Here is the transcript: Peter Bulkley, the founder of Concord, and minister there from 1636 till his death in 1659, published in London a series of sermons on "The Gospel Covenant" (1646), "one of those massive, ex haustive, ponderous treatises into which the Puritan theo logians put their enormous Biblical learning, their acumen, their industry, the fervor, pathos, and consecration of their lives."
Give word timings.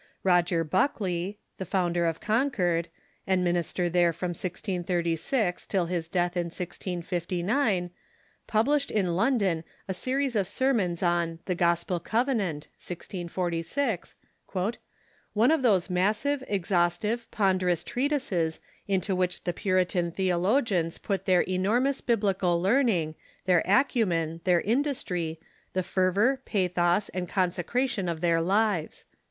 Peter 0.25 0.63
Bulkley, 0.63 1.37
the 1.59 1.63
founder 1.63 2.07
of 2.07 2.19
Concord, 2.19 2.87
and 3.27 3.43
minister 3.43 3.87
there 3.87 4.11
from 4.11 4.29
1636 4.29 5.67
till 5.67 5.85
his 5.85 6.07
death 6.07 6.35
in 6.35 6.45
1659, 6.45 7.91
published 8.47 8.89
in 8.89 9.15
London 9.15 9.63
a 9.87 9.93
series 9.93 10.35
of 10.35 10.47
sermons 10.47 11.03
on 11.03 11.37
"The 11.45 11.53
Gospel 11.53 11.99
Covenant" 11.99 12.67
(1646), 12.83 14.15
"one 14.53 15.51
of 15.51 15.61
those 15.61 15.87
massive, 15.87 16.43
ex 16.47 16.71
haustive, 16.71 17.27
ponderous 17.29 17.83
treatises 17.83 18.59
into 18.87 19.15
which 19.15 19.43
the 19.43 19.53
Puritan 19.53 20.11
theo 20.11 20.39
logians 20.39 20.97
put 20.99 21.25
their 21.25 21.41
enormous 21.41 22.01
Biblical 22.01 22.59
learning, 22.59 23.13
their 23.45 23.61
acumen, 23.67 24.41
their 24.45 24.61
industry, 24.61 25.39
the 25.73 25.83
fervor, 25.83 26.41
pathos, 26.43 27.09
and 27.09 27.29
consecration 27.29 28.09
of 28.09 28.21
their 28.21 28.41
lives." 28.41 29.05